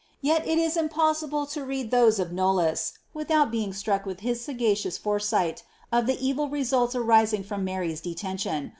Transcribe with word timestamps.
Yet 0.23 0.47
it 0.47 0.57
is 0.57 0.77
impossible 0.77 1.45
to 1.45 1.63
read 1.63 1.91
those 1.91 2.17
of 2.17 2.31
Knollys 2.31 2.93
without 3.13 3.51
bein^ 3.51 3.71
struck 3.71 4.03
with 4.03 4.21
his 4.21 4.41
sagacious 4.41 4.97
foresight 4.97 5.61
of 5.91 6.07
the 6.07 6.19
evil 6.19 6.49
results 6.49 6.95
arising 6.95 7.43
from 7.43 7.63
Mary^s 7.63 8.01
detention. 8.01 8.69